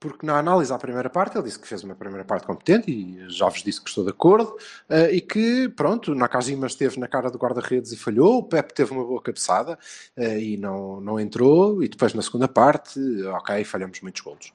[0.00, 3.28] Porque na análise à primeira parte, ele disse que fez uma primeira parte competente e
[3.28, 4.56] já vos disse que estou de acordo.
[4.88, 8.38] eh, e que, pronto, Nakajima esteve na cara do guarda-redes e falhou.
[8.38, 9.76] O Pepe teve uma boa cabeçada
[10.16, 11.82] eh, e não, não entrou.
[11.82, 14.52] E depois na segunda parte, ok, falhamos muitos golos.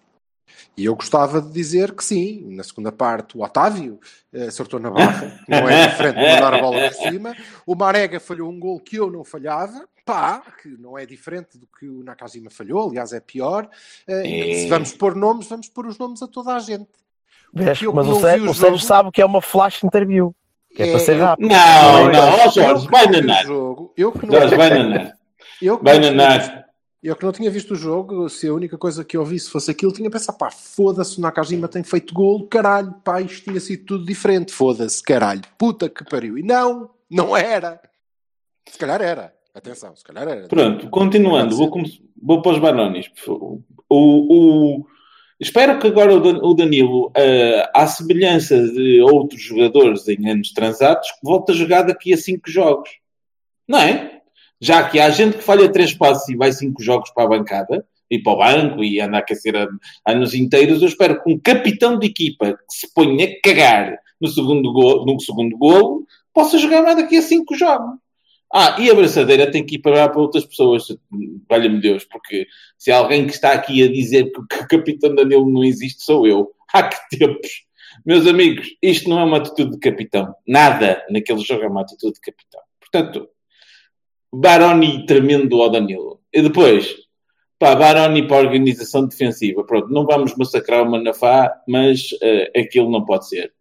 [0.77, 3.99] E eu gostava de dizer que sim, na segunda parte o Otávio
[4.31, 7.35] eh, acertou na barra, não é diferente de mandar a bola por cima.
[7.65, 11.67] O Marega falhou um gol que eu não falhava, pá, que não é diferente do
[11.67, 13.69] que o Nakajima falhou, aliás é pior.
[14.07, 14.55] Eh, e É.
[14.63, 16.87] Se vamos pôr nomes, vamos pôr os nomes a toda a gente.
[17.53, 17.81] Vês?
[17.81, 20.35] Mas o Sérgio, jogo- sabe que é uma flash interview.
[20.75, 21.47] Que é, para ser eu- rápido.
[21.49, 23.45] Não, Não, Jorge, que vai não vi o nanar.
[23.45, 25.17] jogo, eu que não, Jorge, vai nanar.
[25.61, 26.39] eu que Vai não tinha nanar.
[26.39, 26.63] visto-
[27.03, 29.51] eu que não tinha visto o jogo, se a única coisa que eu vi se
[29.51, 33.59] fosse aquilo, tinha pensado, pá, foda-se, o Nakajima tem feito gol, caralho, pá, isto tinha
[33.59, 36.39] sido tudo diferente, foda-se, caralho, puta que pariu.
[36.39, 37.79] E não, não era.
[38.67, 40.47] Se calhar era, atenção, se calhar era.
[40.47, 41.71] Pronto, continuando, vou,
[42.21, 43.09] vou para os Banonis.
[43.27, 44.85] O, o-
[45.39, 50.51] espero que agora o Dan- o Danilo, eh, à semelhança de outros jogadores em anos
[50.51, 52.89] transatos, volte a jogar daqui a cinco jogos.
[53.67, 54.21] Não é?
[54.59, 57.85] Já que há gente que falha três passos e vai cinco jogos para a bancada
[58.09, 59.53] e para o banco e anda a aquecer
[60.07, 64.27] anos inteiros, eu espero que um capitão de equipa que se ponha a cagar no
[64.29, 67.95] segundo, gol, no segundo golo possa jogar mais daqui a cinco jogos.
[68.55, 70.85] Ah, e a braçadeira tem que ir parar para outras pessoas,
[71.49, 72.45] valha-me Deus, porque
[72.77, 76.03] se há alguém que está aqui a dizer que, que o Capitão Danilo não existe,
[76.03, 76.51] sou eu.
[76.71, 77.63] Há que tempos.
[78.05, 80.35] Meus amigos, isto não é uma atitude de capitão.
[80.47, 82.61] Nada naquele jogo é uma atitude de capitão.
[82.79, 83.27] Portanto,
[84.31, 86.19] Baroni tremendo ao Danilo.
[86.31, 86.95] E depois,
[87.57, 89.63] pá, Baroni para a organização defensiva.
[89.63, 93.53] Pronto, não vamos massacrar o Manafá, mas eh, aquilo não pode ser.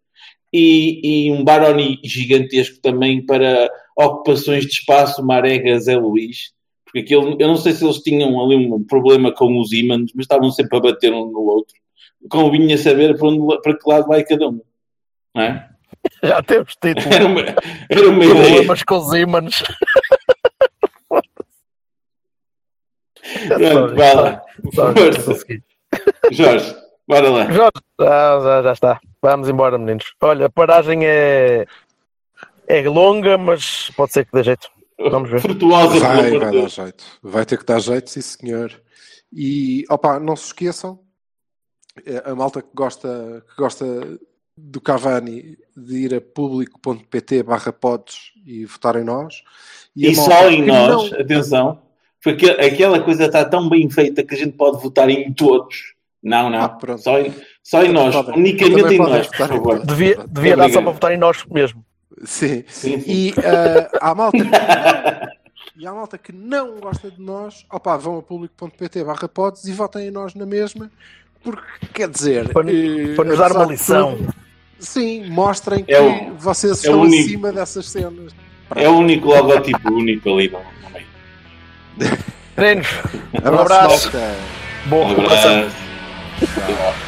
[0.51, 6.53] E, e um Baroni gigantesco também para ocupações de espaço, Marega, Zé Luís.
[6.85, 10.25] Porque aquilo, eu não sei se eles tinham ali um problema com os ímãs, mas
[10.25, 11.75] estavam sempre a bater um no outro.
[12.29, 14.61] Convinha saber para, onde, para que lado vai cada um.
[15.35, 15.69] Não é?
[16.23, 17.07] Já temos título.
[17.13, 17.41] Era uma,
[17.89, 18.45] era uma ideia.
[18.45, 19.63] Problemas com os ímãs.
[23.47, 24.41] Pronto, vai lá.
[24.73, 25.45] Força.
[26.31, 26.75] Jorge,
[27.07, 27.51] bora lá.
[27.51, 29.01] Jorge, já, já, já está.
[29.21, 30.13] Vamos embora, meninos.
[30.21, 31.65] Olha, a paragem é,
[32.67, 34.69] é longa, mas pode ser que dê jeito.
[35.09, 35.41] Vamos ver.
[35.41, 37.03] Frutuosa, Vai, vai dar jeito.
[37.21, 38.71] Vai ter que dar jeito, sim senhor.
[39.31, 40.99] E, opa, não se esqueçam,
[42.05, 44.19] eh, a malta que gosta, que gosta
[44.55, 49.43] do Cavani de ir a público.pt barra pods e votar em nós.
[49.95, 51.19] E, e só em nós, não...
[51.19, 51.81] atenção,
[52.23, 55.93] porque aquela coisa está tão bem feita que a gente pode votar em todos.
[56.21, 56.59] Não, não.
[56.59, 59.85] Ah, só, em, só em nós, podem, unicamente em nós, por favor.
[59.85, 61.83] Devia, devia dar só para votar em nós mesmo.
[62.23, 62.63] Sim.
[62.67, 63.03] sim.
[63.05, 64.59] E uh, há malta que não,
[65.77, 69.71] e há malta que não gosta de nós, opa, vão a público.pt barra pods e
[69.71, 70.91] votem em nós na mesma,
[71.43, 71.61] porque
[71.93, 72.51] quer dizer.
[72.53, 74.17] Para, uh, para nos dar uma lição.
[74.17, 74.33] Tudo,
[74.79, 78.33] sim, mostrem é que vocês é estão único, acima dessas cenas.
[78.75, 80.59] É o único logotipo único ali no,
[80.91, 82.17] meio.
[82.55, 82.87] Treinos.
[83.33, 84.07] Um abraço.
[84.07, 84.11] abraço.
[84.87, 87.02] Bom, um abraço.